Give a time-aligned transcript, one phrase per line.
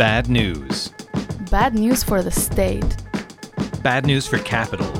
[0.00, 0.94] Bad news.
[1.50, 2.96] Bad news for the state.
[3.82, 4.90] Bad news for capital.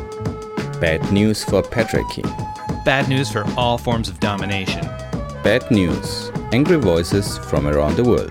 [0.79, 2.22] Bad news for patriarchy.
[2.84, 4.82] Bad news for all forms of domination.
[5.42, 6.30] Bad news.
[6.52, 8.30] Angry voices from around the world.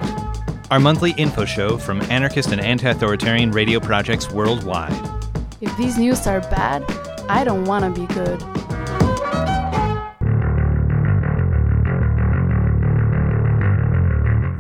[0.70, 4.94] Our monthly info show from anarchist and anti authoritarian radio projects worldwide.
[5.62, 6.84] If these news are bad,
[7.28, 8.59] I don't want to be good.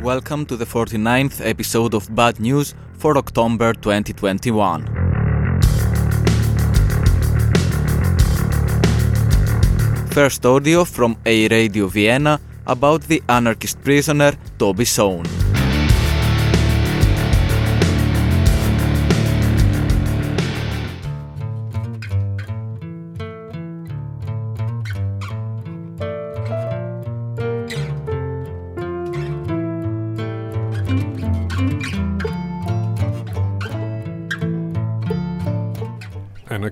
[0.09, 4.87] Welcome to the 49th episode of Bad News for October 2021.
[10.09, 15.38] First audio from A Radio Vienna about the anarchist prisoner Toby Shone.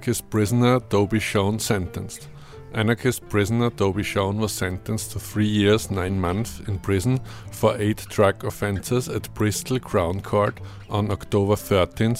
[0.08, 2.30] Anarchist prisoner Toby Shone sentenced.
[2.74, 7.20] Anarchist prisoner Toby Shone was sentenced to three years, nine months in prison
[7.52, 12.16] for eight drug offences at Bristol Crown Court on October 13,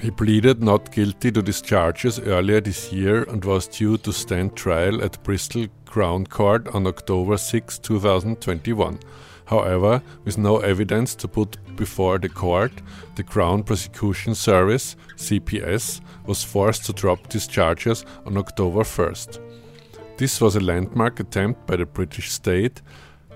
[0.00, 4.56] He pleaded not guilty to these charges earlier this year and was due to stand
[4.56, 8.98] trial at Bristol Crown Court on October 6, 2021.
[9.52, 12.72] However, with no evidence to put before the court,
[13.16, 19.40] the Crown Prosecution Service, CPS, was forced to drop these charges on October 1st.
[20.16, 22.80] This was a landmark attempt by the British state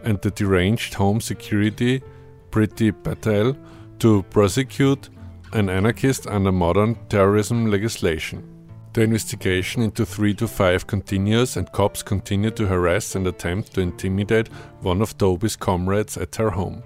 [0.05, 2.03] and the deranged Home Secretary
[2.51, 3.55] Priti Patel
[3.99, 5.11] to prosecute
[5.53, 8.56] an anarchist under modern terrorism legislation.
[8.97, 14.49] The investigation into 325 continues, and cops continue to harass and attempt to intimidate
[14.81, 16.83] one of Toby's comrades at her home.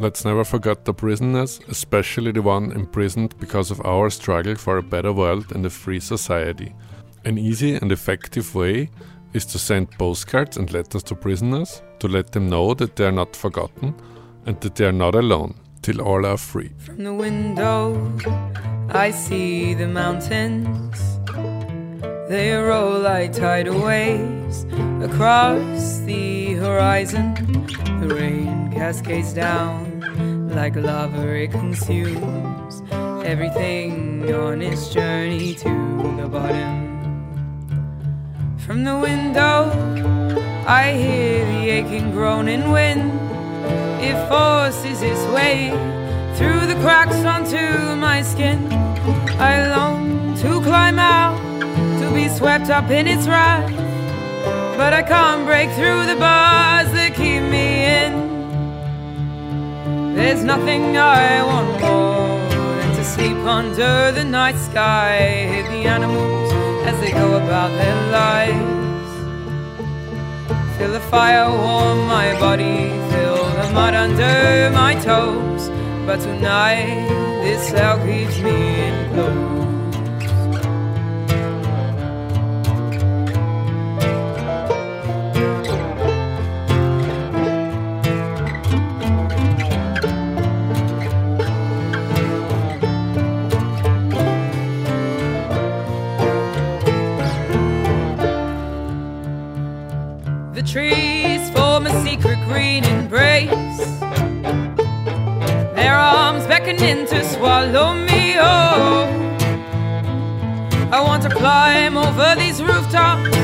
[0.00, 4.82] Let's never forget the prisoners, especially the one imprisoned because of our struggle for a
[4.82, 6.74] better world and a free society.
[7.24, 8.90] An easy and effective way
[9.32, 13.12] is to send postcards and letters to prisoners to let them know that they are
[13.12, 13.94] not forgotten
[14.46, 16.70] and that they are not alone till all are free.
[16.78, 18.12] From the window,
[18.90, 21.18] I see the mountains.
[22.28, 24.64] They roll like tidal waves
[25.02, 27.34] across the horizon.
[28.00, 29.94] The rain cascades down
[30.54, 32.82] like lava, it consumes
[33.26, 35.68] everything on its journey to
[36.16, 36.84] the bottom.
[38.58, 39.70] From the window,
[40.66, 43.10] I hear the aching groaning wind.
[44.00, 45.70] It forces its way
[46.36, 48.58] through the cracks onto my skin.
[49.38, 51.38] I long to climb out,
[52.00, 53.70] to be swept up in its wrath.
[54.76, 58.12] But I can't break through the bars that keep me in.
[60.14, 62.38] There's nothing I want more
[62.78, 65.46] than to sleep under the night sky.
[65.50, 66.52] Hear the animals
[66.88, 69.10] as they go about their lives.
[70.76, 72.90] Feel the fire warm my body,
[73.74, 75.68] mud under my toes.
[76.06, 77.08] But tonight,
[77.42, 79.64] this cell keeps me enclosed.
[100.54, 103.63] The trees form a secret green embrace.
[106.44, 109.08] Arms beckoning to swallow me up.
[110.92, 113.34] I want to climb over these rooftops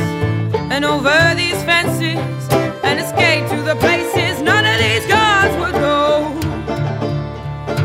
[0.71, 2.19] and over these fences
[2.83, 6.35] and escape to the places none of these guards would go.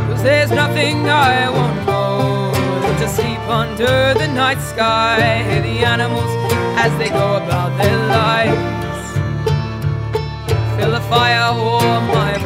[0.08, 5.44] Cause there's nothing I want more than to sleep under the night sky.
[5.44, 6.32] Hear the animals
[6.78, 9.12] as they go about their lives.
[10.78, 12.45] Feel the fire warm my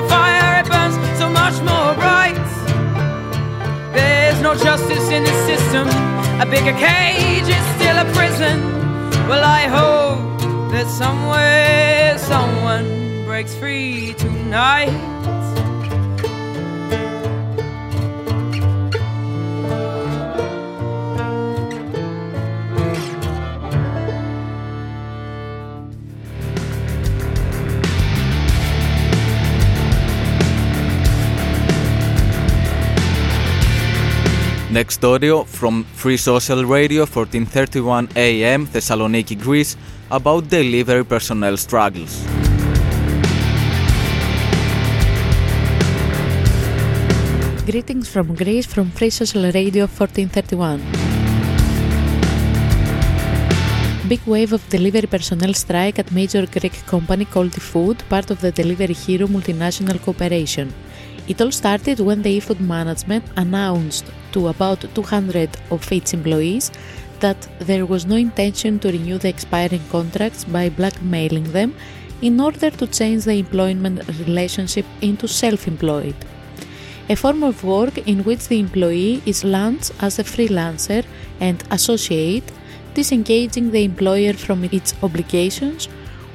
[0.00, 2.36] for fire it burns so much more bright.
[3.92, 5.86] There's no justice in the system.
[6.40, 8.58] A bigger cage is still a prison.
[9.28, 10.40] Well, I hope
[10.72, 14.94] that somewhere someone breaks free tonight.
[34.80, 39.76] Next audio from Free Social Radio 1431 AM Thessaloniki, Greece
[40.10, 42.24] about delivery personnel struggles.
[47.66, 50.80] Greetings from Greece from Free Social Radio 1431.
[54.08, 58.50] Big wave of delivery personnel strike at major Greek company called eFood, part of the
[58.50, 60.72] Delivery Hero multinational corporation.
[61.28, 66.70] It all started when the eFood management announced to about 200 of its employees
[67.20, 71.74] that there was no intention to renew the expiring contracts by blackmailing them
[72.22, 76.14] in order to change the employment relationship into self-employed
[77.10, 81.04] a form of work in which the employee is launched as a freelancer
[81.40, 82.44] and associate,
[82.94, 85.86] disengaging the employer from its obligations,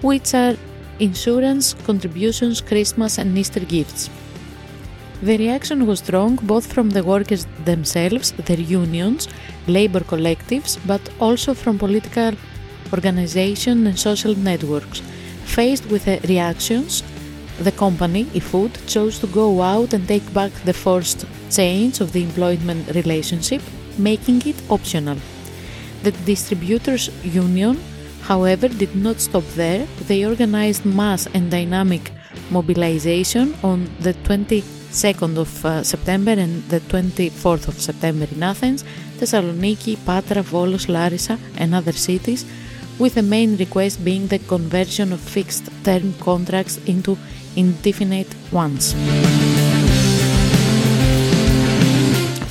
[0.02, 0.56] which are
[1.00, 4.10] insurance, contributions, Christmas, and Easter gifts.
[5.26, 9.28] The reaction was strong both from the workers themselves, their unions,
[9.66, 12.34] labor collectives, but also from political
[12.94, 15.02] organizations and social networks.
[15.46, 17.02] Faced with the reactions,
[17.58, 22.22] the company, eFood, chose to go out and take back the forced change of the
[22.22, 23.64] employment relationship,
[23.98, 25.18] making it optional.
[26.04, 27.82] The distributors' union,
[28.22, 29.88] however, did not stop there.
[30.08, 32.12] They organized mass and dynamic
[32.52, 34.14] mobilization on the
[34.96, 38.86] 22nd of uh, September and the 24th of September in Athens,
[39.18, 42.46] Thessaloniki, Patra, Volos, Larissa, and other cities,
[42.98, 47.18] with the main request being the conversion of fixed term contracts into
[47.58, 48.94] indefinite ones.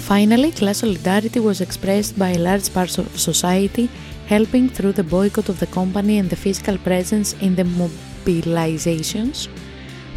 [0.06, 3.88] Finally, class solidarity was expressed by large parts of society,
[4.26, 9.48] helping through the boycott of the company and the physical presence in the mobilizations.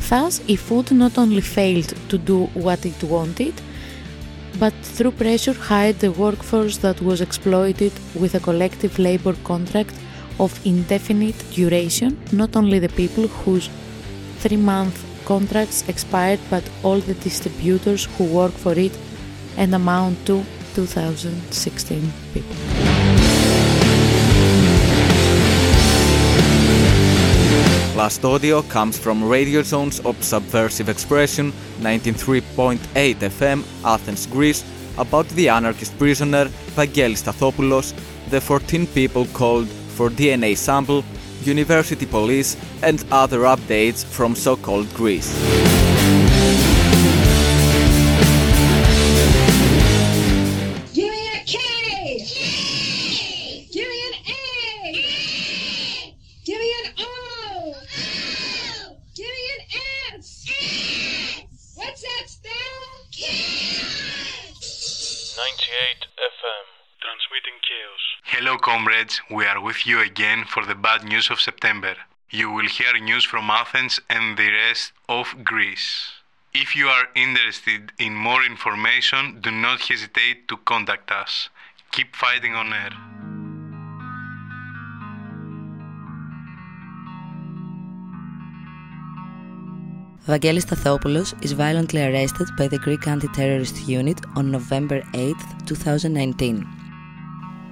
[0.10, 3.54] Thus, eFood not only failed to do what it wanted,
[4.60, 9.94] but through pressure hired the workforce that was exploited with a collective labor contract
[10.39, 13.70] of indefinite duration, not only the people whose
[14.39, 18.98] three month contracts expired, but all the distributors who work for it
[19.58, 20.44] and amount to
[20.75, 22.87] 2016 people.
[27.98, 32.77] Last audio comes from Radio Zones of Subversive Expression 93.8
[33.16, 34.63] FM, Athens, Greece,
[35.00, 37.96] about the anarchist prisoner Vangelis Stathopoulos,
[38.30, 41.04] the 14 people called for DNA sample,
[41.42, 45.34] university police, and other updates from so-called Greece.
[69.07, 69.21] Comrades.
[69.29, 71.95] We are with you again for the bad news of September.
[72.29, 76.11] You will hear news from Athens and the rest of Greece.
[76.53, 81.49] If you are interested in more information, do not hesitate to contact us.
[81.91, 82.91] Keep fighting on air.
[90.27, 95.35] Vangelis Stathopoulos is violently arrested by the Greek anti-terrorist unit on November 8,
[95.65, 96.76] 2019.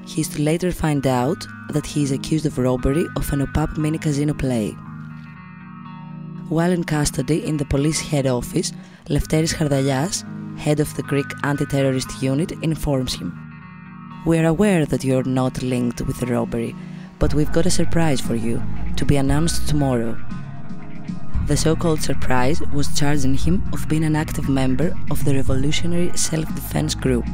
[0.06, 3.78] He is to later find out that he is accused of robbery of an OPAP
[3.78, 4.72] mini casino play.
[6.48, 8.72] While in custody in the police head office,
[9.10, 10.24] Lefteris Hardalias,
[10.60, 13.34] head of the Greek anti-terrorist unit, informs him.
[14.26, 16.76] We are aware that you are not linked with the robbery,
[17.18, 18.62] but we've got a surprise for you,
[18.98, 20.18] to be announced tomorrow.
[21.48, 26.96] The so-called surprise was charging him of being an active member of the revolutionary self-defense
[26.96, 27.26] group.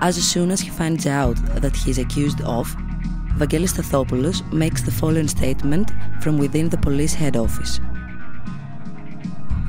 [0.00, 2.74] As soon as he finds out that he is accused of,
[3.36, 5.90] Vangelis Stathopoulos makes the following statement
[6.22, 7.80] from within the police head office.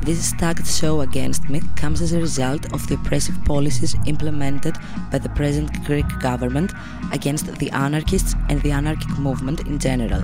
[0.03, 4.75] This stacked show against me comes as a result of the oppressive policies implemented
[5.11, 6.71] by the present Greek government
[7.11, 10.23] against the anarchists and the anarchic movement in general.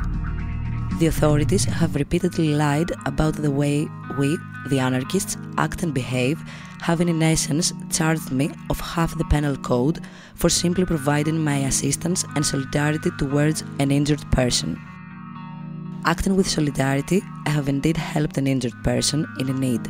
[0.99, 3.87] The authorities have repeatedly lied about the way
[4.17, 4.37] we,
[4.69, 6.41] the anarchists, act and behave
[6.81, 9.99] having in essence charged me of half the penal code
[10.35, 14.79] for simply providing my assistance and solidarity towards an injured person.
[16.05, 19.81] Acting with solidarity, I have indeed helped an injured person in need.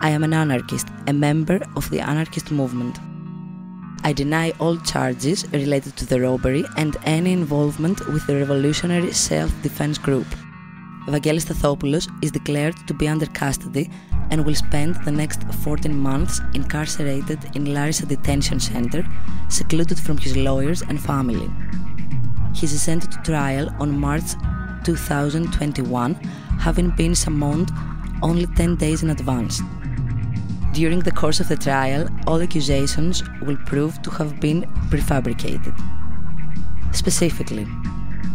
[0.00, 2.98] I am an anarchist, a member of the anarchist movement.
[4.04, 9.50] I deny all charges related to the robbery and any involvement with the revolutionary self
[9.62, 10.26] defense group.
[11.06, 13.90] Vangelis Stathopoulos is declared to be under custody
[14.30, 19.04] and will spend the next 14 months incarcerated in Larissa Detention Center,
[19.48, 21.50] secluded from his lawyers and family.
[22.54, 24.32] He is sent to trial on March
[24.84, 26.14] 2021,
[26.60, 27.70] having been summoned
[28.22, 29.60] only 10 days in advance.
[30.72, 35.74] During the course of the trial, all accusations will prove to have been prefabricated.
[36.94, 37.66] Specifically,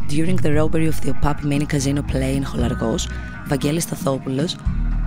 [0.08, 3.08] during the robbery of the OPAP mini casino play in Holargos,
[3.48, 4.54] Vangelis Stathopoulos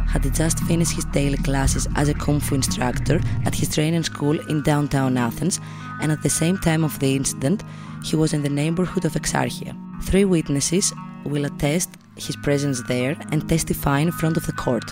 [0.09, 4.38] had just finished his daily classes as a Kung Fu instructor at his training school
[4.49, 5.61] in downtown Athens,
[6.02, 7.62] and at the same time of the incident,
[8.04, 9.75] he was in the neighborhood of Exarchia.
[10.02, 10.92] Three witnesses
[11.25, 14.85] will attest his presence there and testify in front of the court.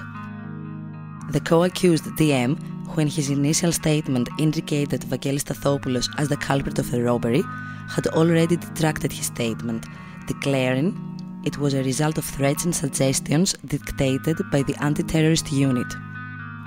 [1.30, 6.78] The co accused DM, who in his initial statement indicated Vangelis Stathopoulos as the culprit
[6.78, 7.42] of the robbery,
[7.88, 9.86] had already detracted his statement,
[10.26, 10.96] declaring
[11.44, 15.86] it was a result of threats and suggestions dictated by the anti terrorist unit.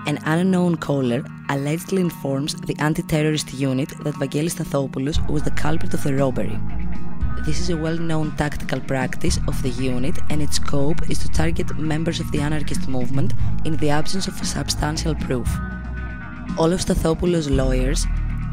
[0.08, 5.94] An unknown caller allegedly informs the anti terrorist unit that Vangelis Stathopoulos was the culprit
[5.94, 6.60] of the robbery.
[7.46, 11.30] This is a well known tactical practice of the unit, and its scope is to
[11.30, 13.34] target members of the anarchist movement
[13.66, 15.50] in the absence of substantial proof.
[16.58, 18.06] All of Stathopoulos' lawyers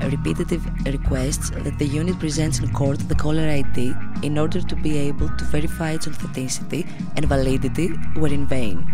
[0.07, 4.97] repetitive requests that the unit presents in court the caller ID in order to be
[4.97, 6.87] able to verify its authenticity
[7.17, 8.87] and validity were in vain.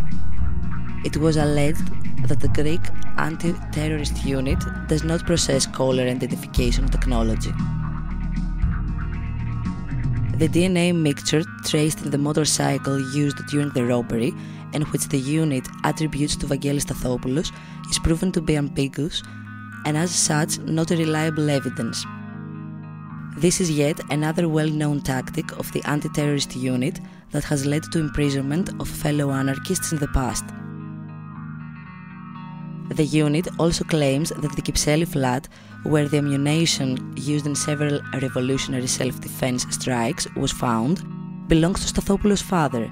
[1.04, 1.86] It was alleged
[2.28, 2.80] that the Greek
[3.18, 4.58] anti terrorist unit
[4.88, 7.52] does not possess caller identification technology.
[10.38, 14.32] The DNA mixture traced in the motorcycle used during the robbery
[14.72, 17.52] and which the unit attributes to Vangelis Stathopoulos
[17.88, 19.22] is proven to be ambiguous
[19.84, 22.04] and as such not a reliable evidence.
[23.36, 27.00] This is yet another well known tactic of the anti terrorist unit
[27.32, 30.44] that has led to imprisonment of fellow anarchists in the past.
[32.90, 35.48] The unit also claims that the Kypseli flat,
[35.82, 41.02] where the ammunition used in several revolutionary self defense strikes was found,
[41.48, 42.90] belongs to Stathopoulos' father,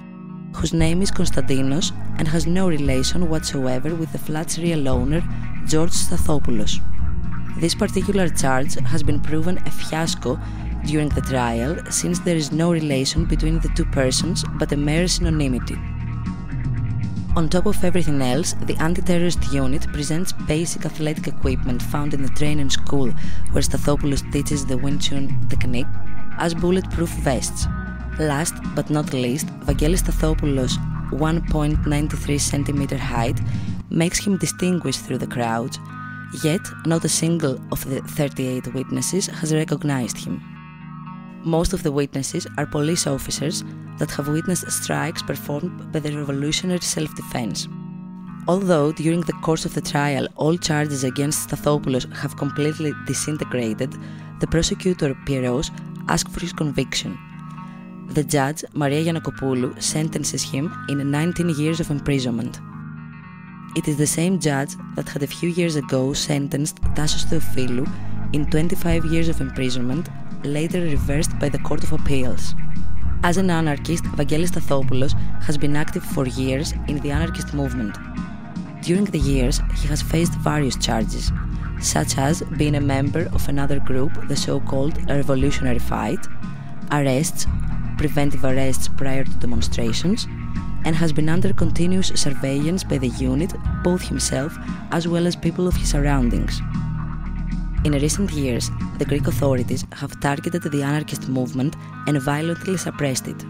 [0.54, 5.22] whose name is Konstantinos and has no relation whatsoever with the flat's real owner,
[5.66, 6.80] George Stathopoulos.
[7.58, 10.38] This particular charge has been proven a fiasco
[10.86, 15.04] during the trial since there is no relation between the two persons but a mere
[15.04, 15.78] synonymity.
[17.34, 22.22] On top of everything else, the anti terrorist unit presents basic athletic equipment found in
[22.22, 23.10] the training school
[23.52, 25.86] where Stathopoulos teaches the Wing Chun technique
[26.38, 27.66] as bulletproof vests.
[28.18, 30.76] Last but not least, Vangelis Stathopoulos'
[31.12, 33.40] 1.93 cm height
[33.90, 35.76] makes him distinguished through the crowd,
[36.44, 40.42] yet not a single of the 38 witnesses has recognized him.
[41.44, 43.64] Most of the witnesses are police officers
[43.98, 47.66] that have witnessed strikes performed by the revolutionary self defense.
[48.46, 53.94] Although during the course of the trial all charges against Stathopoulos have completely disintegrated,
[54.40, 55.70] the prosecutor Pieros
[56.08, 57.18] asked for his conviction.
[58.14, 62.60] The judge, Maria Giannakopoulou, sentences him in 19 years of imprisonment.
[63.74, 67.88] It is the same judge that had a few years ago sentenced Tassos Theophilou
[68.34, 70.10] in 25 years of imprisonment,
[70.44, 72.54] later reversed by the Court of Appeals.
[73.22, 77.96] As an anarchist, Vangelis Stathopoulos has been active for years in the anarchist movement.
[78.82, 81.32] During the years, he has faced various charges,
[81.80, 86.20] such as being a member of another group, the so called Revolutionary Fight,
[86.90, 87.46] arrests,
[88.02, 90.26] preventive arrests prior to demonstrations,
[90.84, 93.52] and has been under continuous surveillance by the unit,
[93.84, 94.52] both himself
[94.90, 96.60] as well as people of his surroundings.
[97.84, 101.76] In recent years, the Greek authorities have targeted the anarchist movement
[102.08, 103.40] and violently suppressed it.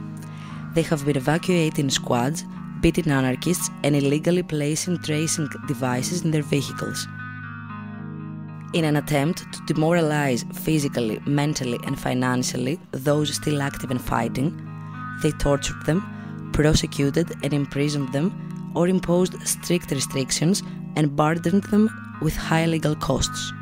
[0.75, 2.45] They have been evacuating squads,
[2.82, 7.06] beating anarchists, and illegally placing tracing devices in their vehicles.
[8.75, 14.50] In an attempt to demoralize physically, mentally, and financially those still active and fighting,
[15.23, 16.00] they tortured them,
[16.54, 20.63] prosecuted and imprisoned them, or imposed strict restrictions
[20.97, 21.91] and burdened them
[22.23, 23.52] with high legal costs.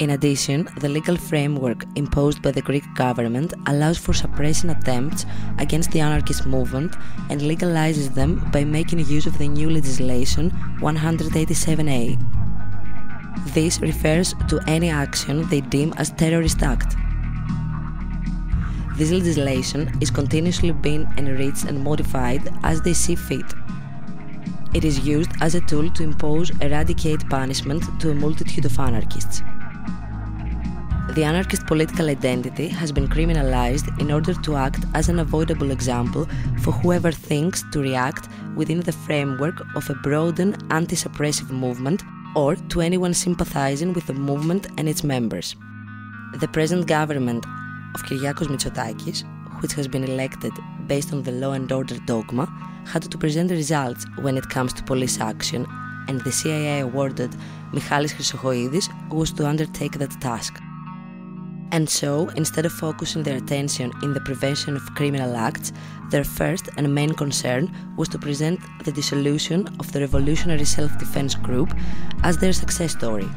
[0.00, 5.26] In addition, the legal framework imposed by the Greek government allows for suppressing attempts
[5.58, 6.96] against the anarchist movement
[7.28, 12.33] and legalizes them by making use of the new legislation 187A.
[13.54, 16.96] This refers to any action they deem as terrorist act.
[18.96, 23.46] This legislation is continuously being enriched and modified as they see fit.
[24.72, 29.42] It is used as a tool to impose eradicate punishment to a multitude of anarchists
[31.14, 36.26] the anarchist political identity has been criminalized in order to act as an avoidable example
[36.60, 42.02] for whoever thinks to react within the framework of a broadened anti suppressive movement
[42.34, 45.56] or to anyone sympathizing with the movement and its members.
[46.40, 47.44] The present government
[47.94, 49.22] of Kyriakos Mitsotakis,
[49.62, 50.52] which has been elected
[50.86, 52.46] based on the law and order dogma,
[52.86, 55.66] had to present results when it comes to police action,
[56.08, 57.34] and the CIA awarded
[57.72, 60.60] Michalis Chrysochoidis was to undertake that task.
[61.70, 65.72] And so, instead of focusing their attention in the prevention of criminal acts,
[66.10, 71.34] their first and main concern was to present the dissolution of the Revolutionary Self Defense
[71.34, 71.74] Group
[72.22, 73.28] as their success story,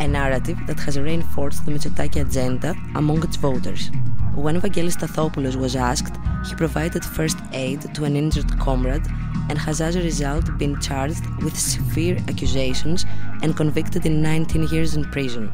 [0.00, 3.90] a narrative that has reinforced the Mitsotaki agenda among its voters.
[4.34, 6.14] When Vangelis Stathopoulos was asked,
[6.46, 9.06] he provided first aid to an injured comrade
[9.48, 13.06] and has as a result been charged with severe accusations
[13.42, 15.50] and convicted in 19 years in prison.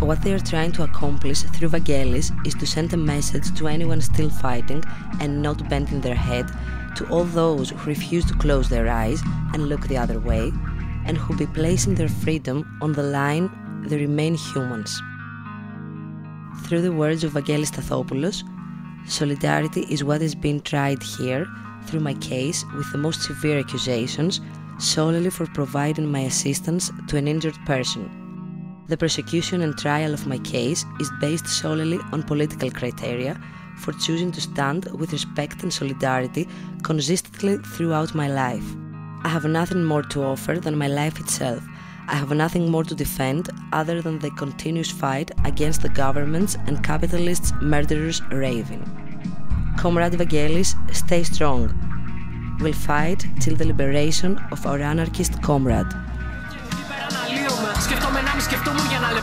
[0.00, 4.02] What they are trying to accomplish through Vangelis is to send a message to anyone
[4.02, 4.84] still fighting
[5.20, 6.50] and not bending their head,
[6.96, 9.22] to all those who refuse to close their eyes
[9.54, 10.52] and look the other way,
[11.06, 13.50] and who be placing their freedom on the line
[13.86, 15.00] they remain humans.
[16.64, 18.44] Through the words of Vangelis Stathopoulos,
[19.08, 21.46] solidarity is what is being tried here
[21.86, 24.42] through my case with the most severe accusations
[24.78, 28.25] solely for providing my assistance to an injured person
[28.88, 33.40] the prosecution and trial of my case is based solely on political criteria
[33.78, 36.48] for choosing to stand with respect and solidarity
[36.82, 38.64] consistently throughout my life.
[39.24, 41.62] I have nothing more to offer than my life itself.
[42.08, 46.84] I have nothing more to defend other than the continuous fight against the governments and
[46.84, 48.84] capitalists' murderous raving.
[49.76, 51.74] Comrade Vagelis, stay strong.
[52.60, 55.92] We'll fight till the liberation of our anarchist comrade.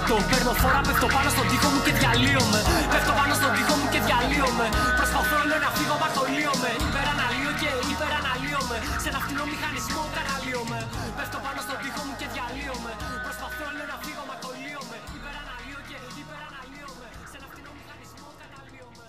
[0.03, 0.17] Λεπτό.
[0.31, 2.59] Παίρνω φορά, πέφτω πάνω στον τοίχο μου και διαλύομαι.
[2.91, 4.67] Πέφτω πάνω στον τοίχο μου και διαλύομαι.
[4.99, 6.71] Προσπαθώ λέω να φύγω, μα κολλείομαι.
[6.87, 8.77] Υπεραναλύω και υπεραναλύομαι.
[9.03, 10.79] Σε ένα φτηνό μηχανισμό καναλύομαι.
[11.17, 12.91] Πέφτω πάνω στον τοίχο μου και διαλύομαι.
[13.25, 14.97] Προσπαθώ λέω να φύγω, μα κολλείομαι.
[15.17, 17.07] Υπεραναλύω και υπεραναλύομαι.
[17.31, 19.05] Σε ένα φτηνό μηχανισμό καναλύομαι.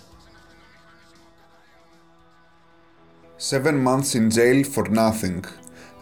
[3.50, 5.40] Seven months in jail for nothing.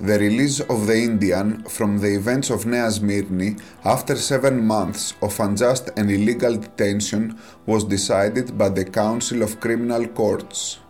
[0.03, 5.39] The release of the Indian from the events of Nea Smyrni after seven months of
[5.39, 10.81] unjust and illegal detention was decided by the Council of Criminal Courts.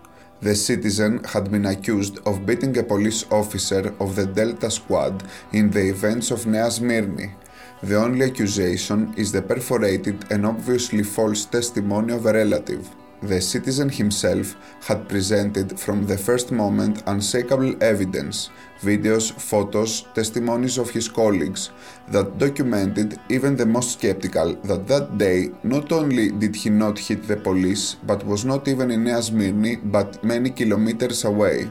[0.40, 5.22] The citizen had been accused of beating a police officer of the Delta Squad
[5.52, 7.34] in the events of Nea Smyrni.
[7.82, 12.88] The only accusation is the perforated and obviously false testimony of a relative.
[13.22, 14.56] The citizen himself
[14.88, 18.50] had presented from the first moment unshakable evidence,
[18.82, 21.70] videos, photos, testimonies of his colleagues
[22.08, 27.26] that documented even the most skeptical that that day not only did he not hit
[27.26, 31.70] the police but was not even in Nea Smyrni but many kilometers away.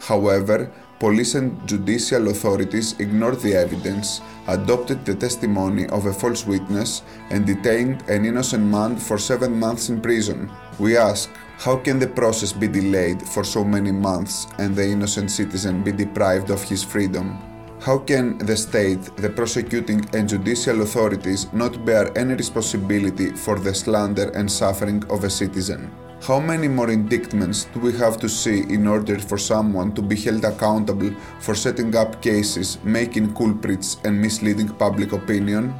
[0.00, 7.02] However, police and judicial authorities ignored the evidence, adopted the testimony of a false witness,
[7.30, 10.50] and detained an innocent man for seven months in prison.
[10.78, 15.30] We ask, how can the process be delayed for so many months and the innocent
[15.30, 17.38] citizen be deprived of his freedom?
[17.80, 23.74] How can the state, the prosecuting and judicial authorities not bear any responsibility for the
[23.74, 25.90] slander and suffering of a citizen?
[26.22, 30.16] How many more indictments do we have to see in order for someone to be
[30.16, 35.74] held accountable for setting up cases, making culprits, and misleading public opinion?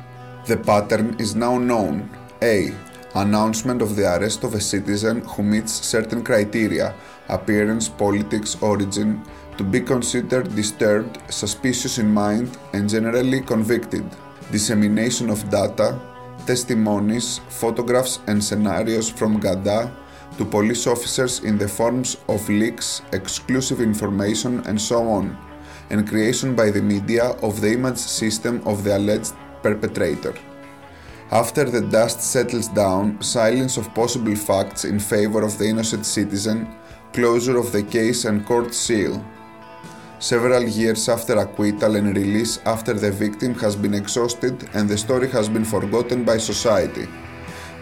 [0.46, 2.08] The pattern is now known.
[2.42, 2.72] A.
[3.16, 6.94] Announcement of the arrest of a citizen who meets certain criteria
[7.30, 9.22] appearance, politics, origin
[9.56, 14.04] to be considered disturbed, suspicious in mind, and generally convicted.
[14.52, 15.98] Dissemination of data,
[16.46, 19.90] testimonies, photographs, and scenarios from GADA
[20.36, 25.34] to police officers in the forms of leaks, exclusive information, and so on,
[25.88, 30.34] and creation by the media of the image system of the alleged perpetrator.
[31.32, 36.68] After the dust settles down, silence of possible facts in favor of the innocent citizen,
[37.12, 39.24] closure of the case, and court seal.
[40.20, 45.28] Several years after acquittal and release after the victim has been exhausted and the story
[45.30, 47.08] has been forgotten by society.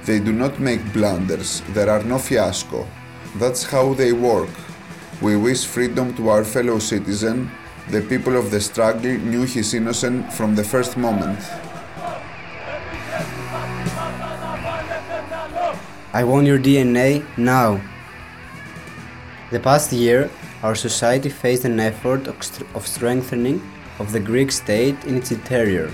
[0.06, 2.88] They do not make blunders, there are no fiasco.
[3.36, 4.50] That's how they work.
[5.20, 7.50] We wish freedom to our fellow citizen.
[7.90, 11.38] The people of the struggle knew he's innocent from the first moment.
[16.14, 17.80] I want your DNA now.
[19.50, 20.30] The past year,
[20.62, 23.60] our society faced an effort of strengthening
[23.98, 25.92] of the Greek state in its interior.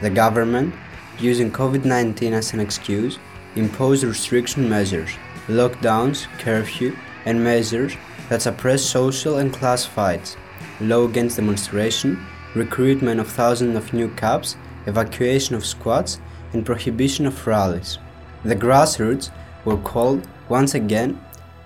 [0.00, 0.74] The government,
[1.18, 3.18] using COVID 19 as an excuse,
[3.56, 5.10] imposed restriction measures,
[5.48, 7.92] lockdowns, curfew, and measures
[8.30, 10.38] that suppress social and class fights,
[10.80, 16.20] law against demonstration, recruitment of thousands of new cops, evacuation of squads,
[16.54, 17.98] and prohibition of rallies.
[18.44, 19.30] The grassroots
[19.64, 21.20] were called once again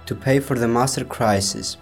[0.06, 1.76] to pay for the master crisis,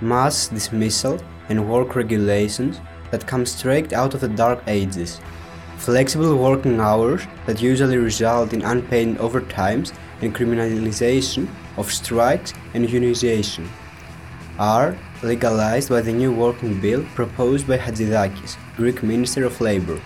[0.00, 5.20] mass dismissal, and work regulations that come straight out of the dark ages.
[5.78, 13.66] Flexible working hours that usually result in unpaid overtimes and criminalization of strikes and unionization
[14.58, 20.00] are legalized by the new working bill proposed by Hadzidakis, Greek Minister of Labor.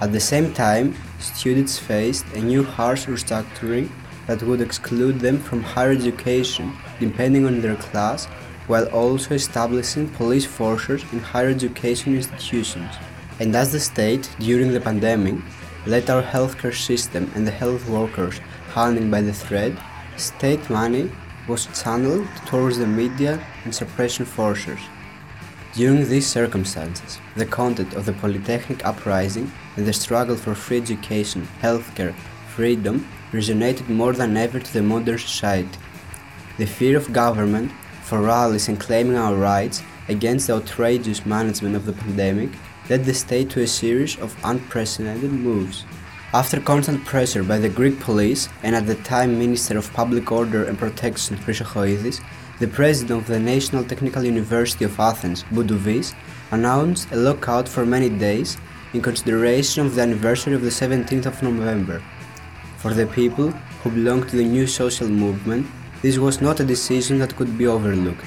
[0.00, 3.90] At the same time, students faced a new harsh restructuring
[4.26, 8.26] that would exclude them from higher education depending on their class
[8.66, 12.94] while also establishing police forces in higher education institutions.
[13.40, 15.34] And as the state, during the pandemic,
[15.86, 18.38] let our healthcare system and the health workers
[18.72, 19.76] hanging by the thread,
[20.16, 21.10] state money
[21.48, 24.78] was channeled towards the media and suppression forces.
[25.74, 31.48] During these circumstances, the content of the Polytechnic uprising and the struggle for free education,
[31.60, 32.14] healthcare,
[32.54, 35.78] freedom resonated more than ever to the modern society.
[36.58, 41.86] The fear of government for rallies and claiming our rights against the outrageous management of
[41.86, 42.50] the pandemic
[42.90, 45.84] led the state to a series of unprecedented moves.
[46.34, 50.64] After constant pressure by the Greek police and at the time Minister of Public Order
[50.64, 52.22] and Protection Chrysochoidis,
[52.58, 56.14] the president of the National Technical University of Athens, Boudouvis,
[56.50, 58.56] announced a lockout for many days
[58.92, 62.02] in consideration of the anniversary of the 17th of November.
[62.82, 65.68] For the people who belonged to the new social movement,
[66.02, 68.26] this was not a decision that could be overlooked.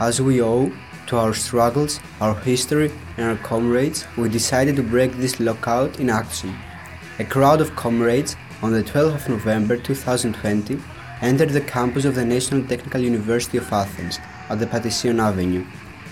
[0.00, 0.72] As we owe
[1.08, 6.08] to our struggles, our history, and our comrades, we decided to break this lockout in
[6.08, 6.56] action.
[7.18, 10.80] a crowd of comrades on the 12th of November 2020
[11.20, 15.66] entered the campus of the National Technical University of Athens at the Patission Avenue,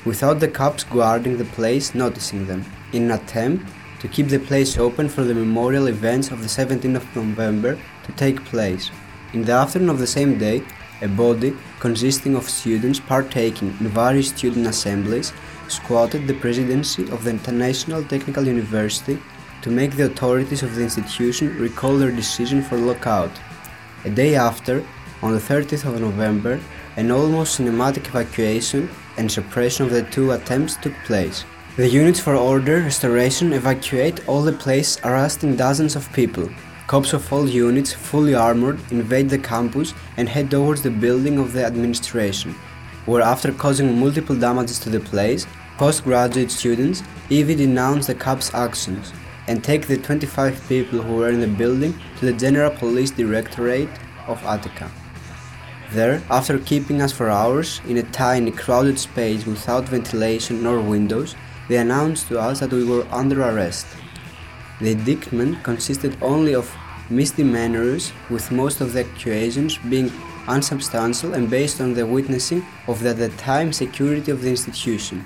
[0.05, 4.79] without the cops guarding the place noticing them, in an attempt to keep the place
[4.79, 8.91] open for the memorial events of the 17th of November to take place.
[9.33, 10.63] In the afternoon of the same day,
[11.03, 15.33] a body consisting of students partaking in various student assemblies
[15.69, 19.19] squatted the presidency of the International Technical University
[19.63, 23.31] to make the authorities of the institution recall their decision for lockout.
[24.05, 24.85] A day after,
[25.23, 26.61] on the 30th of November,
[26.97, 31.45] an almost cinematic evacuation and suppression of the two attempts took place.
[31.79, 36.49] The units for order restoration evacuate all the place, arresting dozens of people.
[36.89, 41.53] Cops of all units, fully armored, invade the campus and head towards the building of
[41.53, 42.57] the administration,
[43.07, 49.13] where after causing multiple damages to the place, postgraduate students even denounce the cops' actions
[49.47, 53.89] and take the 25 people who were in the building to the General Police Directorate
[54.27, 54.91] of Attica.
[55.93, 61.37] There, after keeping us for hours in a tiny, crowded space without ventilation nor windows,
[61.69, 63.87] they announced to us that we were under arrest.
[64.81, 66.75] The indictment consisted only of
[67.11, 70.11] misdemeanors, with most of the accusations being
[70.47, 75.25] unsubstantial and based on the witnessing of the at the time security of the institution.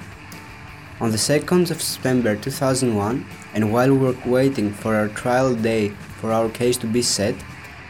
[1.00, 5.88] On the 2nd of September 2001, and while we were waiting for our trial day
[6.20, 7.34] for our case to be set,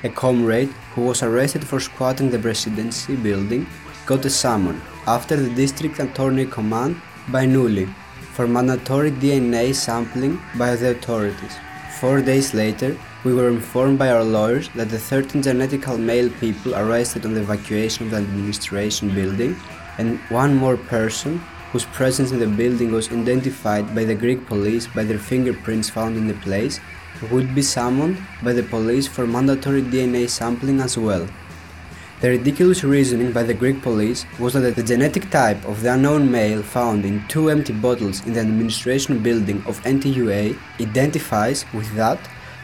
[0.05, 3.67] a comrade who was arrested for squatting the presidency building
[4.07, 7.87] got a summon after the district attorney command by Nulli
[8.35, 11.57] for mandatory DNA sampling by the authorities.
[12.01, 16.75] Four days later, we were informed by our lawyers that the 13 genetical male people
[16.75, 19.55] arrested on the evacuation of the administration building
[19.99, 21.39] and one more person
[21.71, 26.17] whose presence in the building was identified by the Greek police by their fingerprints found
[26.17, 26.81] in the place
[27.31, 31.27] would be summoned by the police for mandatory DNA sampling as well.
[32.23, 36.31] The ridiculous reasoning by the Greek police was that the genetic type of the unknown
[36.31, 42.21] male found in two empty bottles in the administration building of NTUA identifies with that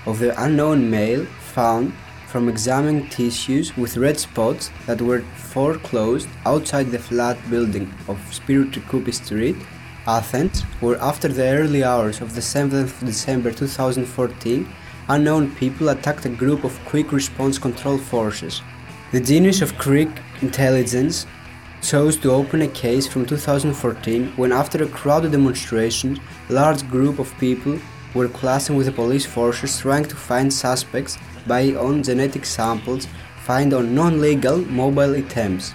[0.06, 1.92] of the unknown male found
[2.28, 9.12] from examining tissues with red spots that were foreclosed outside the flat building of Spiritou
[9.12, 9.56] Street,
[10.06, 14.72] Athens, where after the early hours of the 7th of December 2014,
[15.08, 18.62] unknown people attacked a group of quick response control forces.
[19.10, 20.10] The genius of Greek
[20.42, 21.26] intelligence
[21.80, 27.18] chose to open a case from 2014 when after a crowded demonstration, a large group
[27.18, 27.78] of people
[28.12, 31.16] were clashing with the police forces trying to find suspects
[31.46, 33.06] by on genetic samples
[33.44, 35.72] found on non-legal mobile items.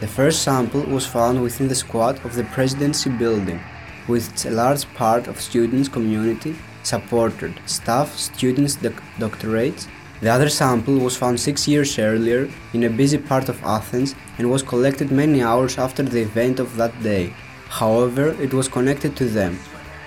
[0.00, 3.60] The first sample was found within the squad of the presidency building,
[4.06, 9.86] which a large part of students community supported, staff, students, doc- doctorates,
[10.20, 14.50] the other sample was found six years earlier in a busy part of Athens and
[14.50, 17.32] was collected many hours after the event of that day.
[17.68, 19.58] However, it was connected to them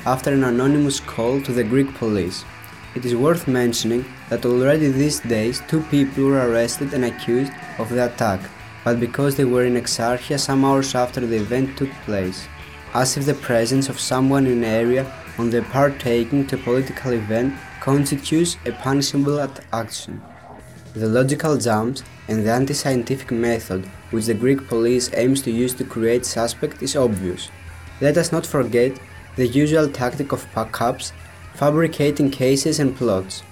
[0.05, 2.45] after an anonymous call to the Greek police.
[2.93, 7.89] It is worth mentioning that already these days two people were arrested and accused of
[7.89, 8.41] the attack,
[8.83, 12.47] but because they were in Exarchia some hours after the event took place,
[12.93, 17.13] as if the presence of someone in an area on the partaking to a political
[17.13, 20.21] event constitutes a punishable action.
[20.93, 25.73] The logical jumps and the anti scientific method which the Greek police aims to use
[25.73, 27.49] to create suspects is obvious.
[27.99, 28.97] Let us not forget
[29.35, 31.11] the usual tactic of backups,
[31.55, 33.43] fabricating cases and plots.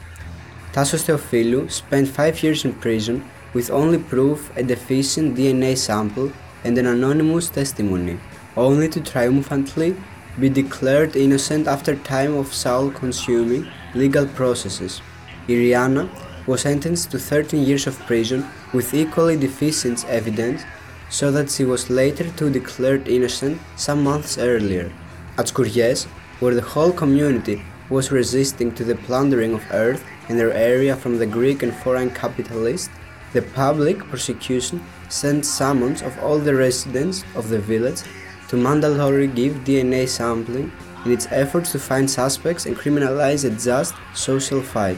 [0.71, 6.31] Tassos Theophilou spent five years in prison with only proof a deficient DNA sample
[6.63, 8.17] and an anonymous testimony,
[8.55, 9.93] only to triumphantly
[10.39, 15.01] be declared innocent after time of soul-consuming legal processes.
[15.47, 16.09] Iriana
[16.47, 20.63] was sentenced to 13 years of prison with equally deficient evidence
[21.09, 24.91] so that she was later to declared innocent some months earlier.
[25.37, 26.05] At Skouries,
[26.39, 31.17] where the whole community was resisting to the plundering of earth in their area from
[31.17, 32.89] the Greek and foreign capitalists,
[33.33, 38.01] the public prosecution sent summons of all the residents of the village
[38.47, 40.71] to mandatory give DNA sampling
[41.05, 44.97] in its efforts to find suspects and criminalize a just social fight.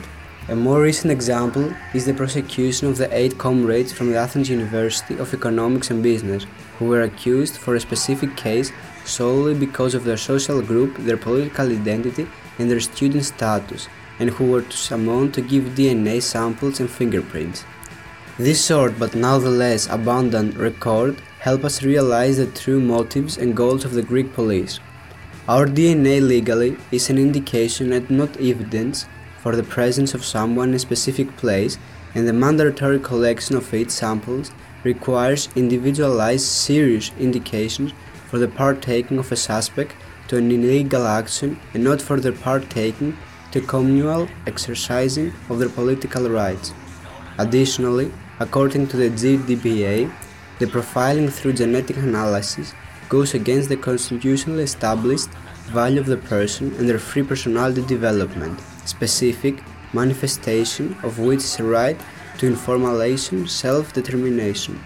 [0.49, 5.17] A more recent example is the prosecution of the eight comrades from the Athens University
[5.17, 6.45] of Economics and Business,
[6.77, 8.69] who were accused for a specific case
[9.05, 12.27] solely because of their social group, their political identity,
[12.59, 13.87] and their student status,
[14.19, 17.63] and who were to summoned to give DNA samples and fingerprints.
[18.37, 23.93] This short but nonetheless abundant record help us realize the true motives and goals of
[23.93, 24.79] the Greek police.
[25.45, 29.05] Our DNA legally is an indication and not evidence
[29.39, 31.77] for the presence of someone in a specific place,
[32.15, 34.51] and the mandatory collection of eight samples
[34.85, 37.91] requires individualized serious indications
[38.29, 39.93] for the partaking of a suspect
[40.29, 43.17] to an illegal action and not for their partaking
[43.51, 46.73] to communal exercising of their political rights.
[47.37, 50.09] Additionally, according to the GDPA,
[50.59, 52.73] the profiling through genetic analysis
[53.09, 55.29] goes against the constitutionally established
[55.71, 59.63] value of the person and their free personality development, specific
[59.93, 61.99] manifestation of which is a right
[62.37, 64.79] to information self-determination.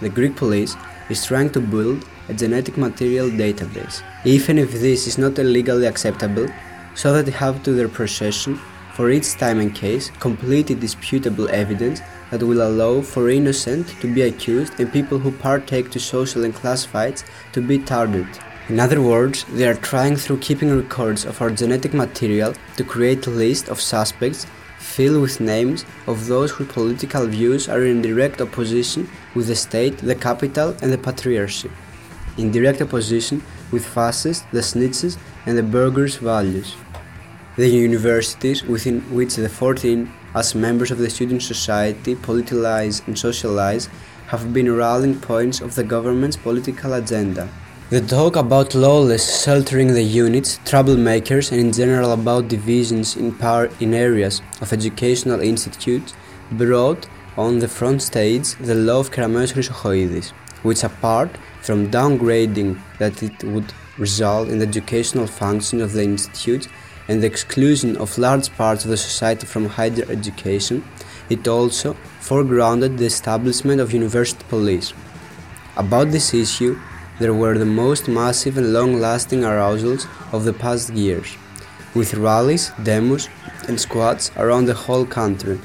[0.00, 0.76] The Greek police
[1.08, 6.46] is trying to build a genetic material database, even if this is not legally acceptable,
[6.94, 8.60] so that they have to their possession
[8.98, 12.00] for each time and case complete indisputable evidence
[12.32, 16.52] that will allow for innocent to be accused and people who partake to social and
[16.52, 18.26] class fights to be targeted.
[18.68, 23.24] In other words, they are trying through keeping records of our genetic material to create
[23.28, 24.48] a list of suspects
[24.80, 29.96] filled with names of those whose political views are in direct opposition with the state,
[29.98, 31.70] the capital, and the patriarchy.
[32.36, 36.74] In direct opposition with fascists, the snitches, and the burghers' values.
[37.58, 43.88] The universities within which the 14, as members of the student society, politicize and socialize,
[44.28, 47.48] have been rallying points of the government's political agenda.
[47.90, 53.68] The talk about lawless sheltering the units, troublemakers, and in general about divisions in power
[53.80, 56.14] in areas of educational institutes
[56.52, 60.30] brought on the front stage the law of Kerameos Chrysochoidis,
[60.62, 61.30] which apart
[61.62, 66.68] from downgrading that it would result in the educational function of the institutes
[67.08, 70.84] and the exclusion of large parts of the society from higher education,
[71.30, 74.92] it also foregrounded the establishment of university police.
[75.76, 76.78] About this issue,
[77.18, 81.36] there were the most massive and long-lasting arousals of the past years,
[81.94, 83.28] with rallies, demos,
[83.66, 85.58] and squads around the whole country.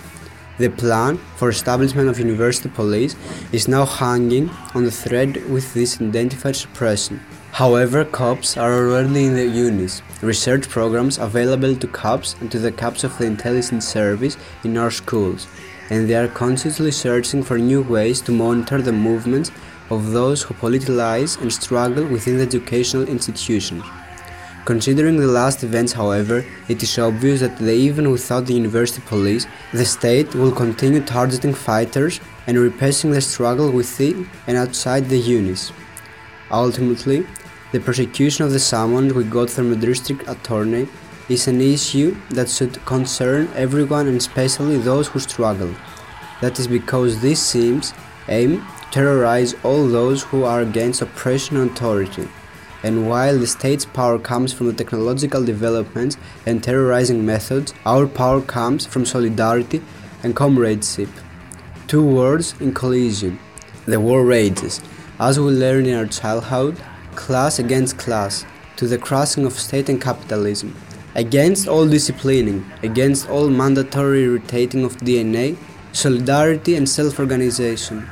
[0.58, 3.16] The plan for establishment of university police
[3.52, 7.20] is now hanging on the thread with this identified suppression.
[7.54, 12.72] However, cops are already in the unis, research programs available to cops and to the
[12.72, 15.46] cops of the intelligence service in our schools,
[15.92, 19.52] and they are constantly searching for new ways to monitor the movements
[19.92, 23.84] of those who politicize and struggle within the educational institution.
[24.66, 29.46] Considering the last events, however, it is obvious that they, even without the university police,
[29.74, 35.72] the state will continue targeting fighters and repressing the struggle within and outside the unis.
[36.50, 37.28] Ultimately,
[37.74, 40.88] the prosecution of the summons we got from the district attorney
[41.28, 45.74] is an issue that should concern everyone and especially those who struggle.
[46.40, 47.92] That is because these seems
[48.30, 52.28] aim to terrorize all those who are against oppression and authority.
[52.84, 58.42] And while the state's power comes from the technological developments and terrorizing methods, our power
[58.42, 59.82] comes from solidarity
[60.22, 61.10] and comradeship.
[61.88, 63.40] Two words in collision.
[63.88, 64.80] The war rages,
[65.20, 66.78] as we learned in our childhood,
[67.16, 68.46] class against class,
[68.76, 70.76] to the crushing of state and capitalism,
[71.16, 75.56] against all disciplining, against all mandatory rotating of DNA,
[75.92, 78.08] solidarity and self organization.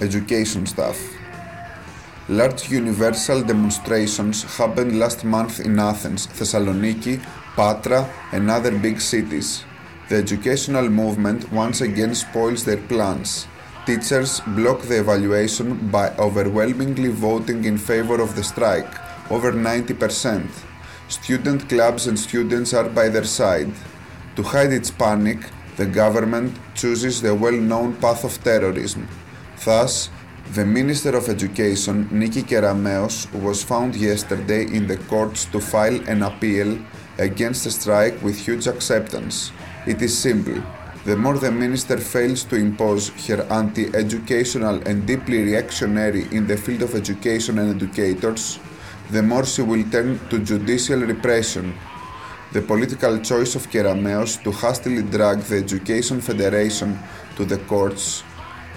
[0.00, 0.98] Education stuff.
[2.30, 7.20] Large universal demonstrations happened last month in Athens, Thessaloniki,
[7.56, 9.64] Patra, and other big cities.
[10.08, 13.46] The educational movement once again spoils their plans.
[13.86, 18.92] Teachers block the evaluation by overwhelmingly voting in favor of the strike,
[19.30, 20.48] over 90%.
[21.08, 23.72] Student clubs and students are by their side.
[24.36, 25.38] To hide its panic,
[25.76, 29.08] the government chooses the well known path of terrorism.
[29.64, 30.10] Thus,
[30.54, 36.22] the Minister of Education, Niki Kerameos, was found yesterday in the courts to file an
[36.22, 36.78] appeal
[37.20, 39.52] against the strike with huge acceptance.
[39.86, 40.62] It is simple.
[41.04, 46.56] The more the minister fails to impose her anti educational and deeply reactionary in the
[46.56, 48.58] field of education and educators,
[49.10, 51.74] the more she will turn to judicial repression.
[52.52, 56.98] The political choice of Kerameos to hastily drag the Education Federation
[57.36, 58.24] to the courts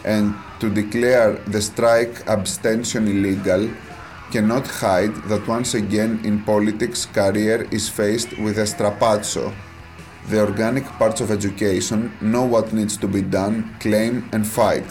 [0.05, 3.70] and to declare the strike abstention illegal
[4.34, 9.53] cannot hide that once again in politics career is faced with a strapazzo.
[10.29, 14.89] The organic parts of education know what needs to be done, claim and fight.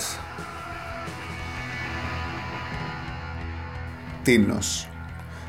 [4.23, 4.87] Tinos.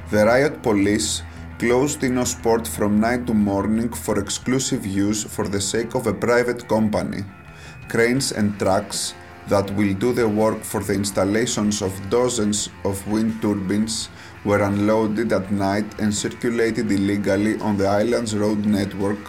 [0.10, 1.22] The riot police
[1.60, 6.14] closed Tinos Sport from night to morning for exclusive use for the sake of a
[6.14, 7.22] private company.
[7.90, 9.14] Cranes and trucks
[9.48, 14.10] that will do the work for the installations of dozens of wind turbines
[14.46, 19.20] were unloaded at night and circulated illegally on the island's road network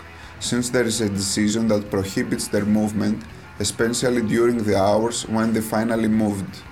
[0.40, 3.22] since there is a decision that prohibits their movement,
[3.60, 6.62] especially during the hours when they finally moved.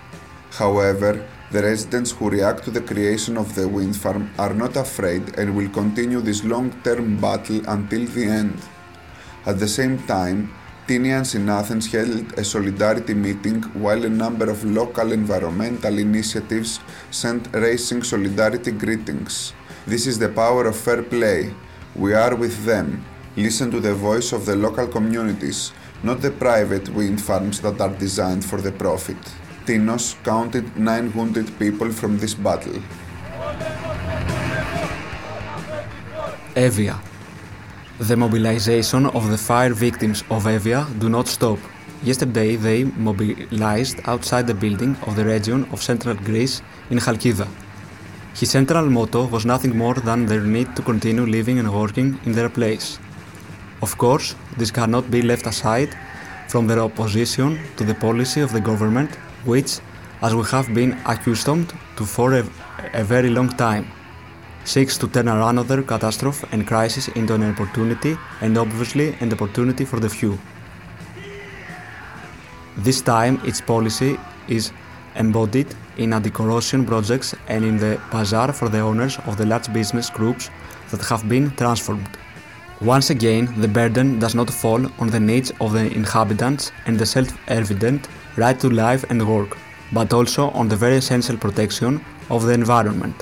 [0.51, 5.38] However, the residents who react to the creation of the wind farm are not afraid
[5.38, 8.57] and will continue this long term battle until the end.
[9.47, 10.53] At the same time,
[10.93, 16.80] Tinians in Athens held a solidarity meeting while a number of local environmental initiatives
[17.11, 19.55] sent racing solidarity greetings.
[19.86, 21.55] This is the power of fair play.
[21.95, 23.07] We are with them.
[23.36, 25.72] Listen to the voice of the local communities,
[26.03, 29.22] not the private wind farms that are designed for the profit.
[29.64, 32.82] Tinos counted 900 people from this battle.
[36.55, 37.12] Evia.
[38.09, 41.61] The mobilization of the fire victims of Evia do not stop.
[42.03, 47.46] Yesterday they mobilized outside the building of the region of central Greece in Chalkida.
[48.34, 52.32] His central motto was nothing more than their need to continue living and working in
[52.32, 52.98] their place.
[53.82, 55.96] Of course, this cannot be left aside
[56.48, 59.78] from their opposition to the policy of the government, which,
[60.22, 62.44] as we have been accustomed to for a,
[62.94, 63.86] a very long time,
[64.65, 70.01] seeks to turn another catastrophe and crisis into an opportunity and obviously an opportunity for
[70.01, 70.39] the few.
[72.77, 74.73] This time its policy is
[75.17, 80.09] embodied in anti-corruption projects and in the bazaar for the owners of the large business
[80.09, 80.51] groups
[80.91, 82.17] that have been transformed.
[82.81, 87.07] Once again, the burden does not fall on the needs of the inhabitants and the
[87.07, 89.57] self-evident right to life and work,
[89.93, 93.15] but also on the very essential protection of the environment.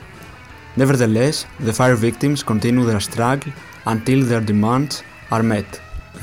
[0.81, 3.53] Nevertheless, the fire victims continue their struggle
[3.85, 5.79] until their demands are met.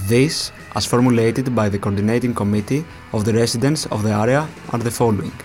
[0.07, 2.83] This, as formulated by the coordinating committee
[3.13, 5.35] of the residents of the area, are the following.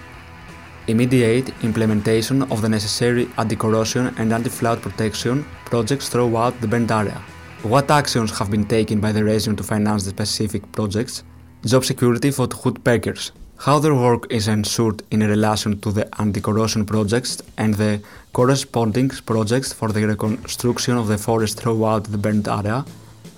[0.87, 7.21] Immediate implementation of the necessary anti-corrosion and anti-flood protection projects throughout the burnt area.
[7.65, 11.23] What actions have been taken by the region to finance the specific projects?
[11.67, 13.31] Job security for the woodpeckers.
[13.59, 18.01] How their work is ensured in relation to the anti-corrosion projects and the
[18.33, 22.85] corresponding projects for the reconstruction of the forest throughout the burnt area.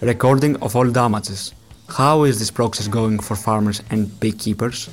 [0.01, 1.53] Recording of all damages.
[1.89, 4.89] How is this process going for farmers and beekeepers?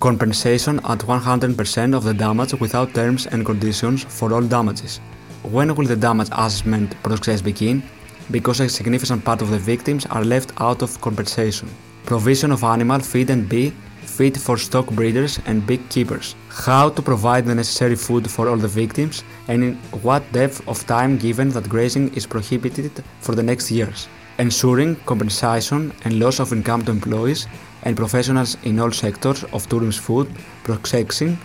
[0.00, 5.00] Compensation at 100% of the damage without terms and conditions for all damages.
[5.42, 7.82] When will the damage assessment process begin?
[8.30, 11.68] Because a significant part of the victims are left out of compensation.
[12.06, 13.72] Provision of animal feed and bee
[14.02, 16.34] feed for stock breeders and beekeepers.
[16.48, 20.86] How to provide the necessary food for all the victims and in what depth of
[20.86, 24.08] time given that grazing is prohibited for the next years.
[24.38, 27.46] Ensuring compensation and loss of income to employees
[27.84, 30.28] and professionals in all sectors of tourism food
[30.64, 31.38] processing,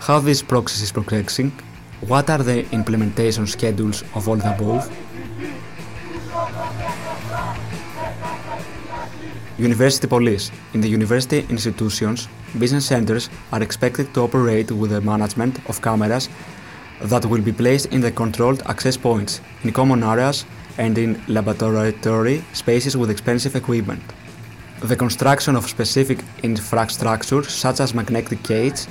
[0.00, 1.52] how this process is progressing,
[2.08, 4.90] what are the implementation schedules of all the above.
[9.62, 10.50] University police.
[10.74, 16.28] In the university institutions, business centers are expected to operate with the management of cameras
[17.02, 20.44] that will be placed in the controlled access points, in common areas,
[20.78, 24.02] and in laboratory spaces with expensive equipment.
[24.80, 28.88] The construction of specific infrastructure such as magnetic gates,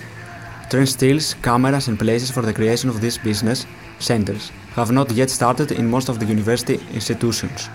[0.70, 3.66] turnstiles, cameras and places for the creation of these business
[4.00, 7.68] centers have not yet started in most of the university institutions.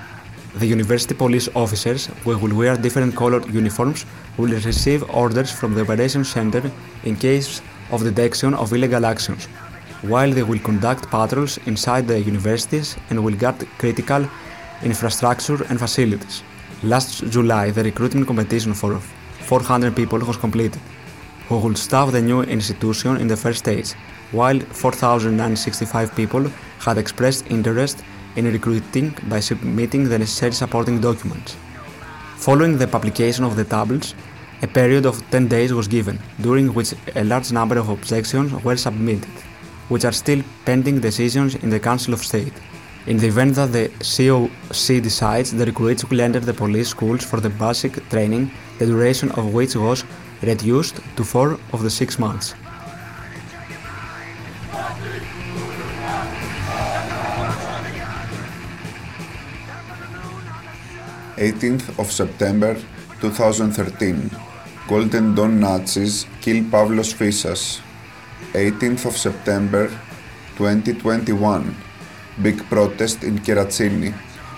[0.58, 4.06] The university police officers, who will wear different colored uniforms,
[4.38, 6.72] will receive orders from the operations center
[7.04, 9.44] in case of detection of illegal actions,
[10.00, 14.26] while they will conduct patrols inside the universities and will guard critical
[14.82, 16.42] infrastructure and facilities.
[16.82, 20.80] Last July, the recruitment competition for 400 people was completed,
[21.48, 23.92] who will staff the new institution in the first stage,
[24.32, 26.50] while 4,065 people
[26.80, 28.02] had expressed interest
[28.36, 31.56] in recruiting by submitting the necessary supporting documents.
[32.36, 34.14] Following the publication of the tables,
[34.62, 38.76] a period of 10 days was given, during which a large number of objections were
[38.76, 39.28] submitted,
[39.88, 42.52] which are still pending decisions in the Council of State.
[43.06, 47.40] In the event that the COC decides, the recruits will enter the police schools for
[47.40, 50.04] the basic training, the duration of which was
[50.42, 52.54] reduced to four of the six months.
[61.36, 62.74] 18th of September
[63.20, 64.30] 2013.
[64.88, 67.80] Golden Dawn Nazis kill Pavlos Fyssas.
[68.54, 69.88] 18th of September
[70.56, 71.76] 2021.
[72.40, 74.14] Big protest in Keratsini.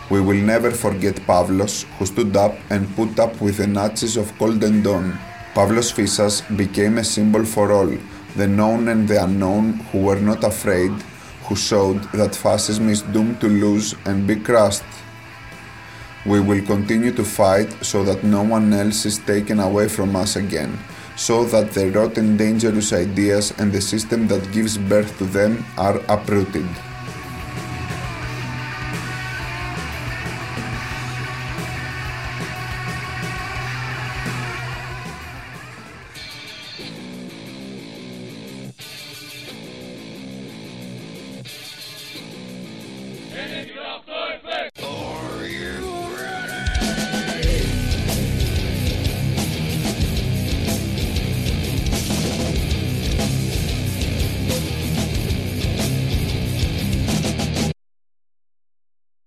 [0.09, 4.33] We will never forget Pavlos, who stood up and put up with the Nazis of
[4.39, 5.19] Golden Dawn.
[5.55, 7.91] Pavlos Fyssas became a symbol for all,
[8.37, 10.93] the known and the unknown who were not afraid,
[11.49, 14.85] who showed that fascism is doomed to lose and be crushed.
[16.29, 20.37] We will continue to fight so that no one else is taken away from us
[20.37, 20.77] again,
[21.17, 25.97] so that the rotten dangerous ideas and the system that gives birth to them are
[26.05, 26.69] uprooted.